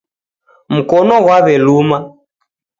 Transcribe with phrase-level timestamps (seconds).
[0.75, 1.97] Mkono ghwaw'eluma.